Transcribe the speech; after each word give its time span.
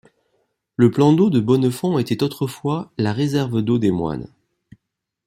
Le 0.77 0.89
plan 0.89 1.13
d'eau 1.13 1.29
de 1.29 1.39
Bonnefon 1.39 1.99
était 1.99 2.23
autrefois 2.23 2.91
la 2.97 3.13
réserve 3.13 3.61
d'eau 3.61 3.77
des 3.77 3.91
moines. 3.91 4.33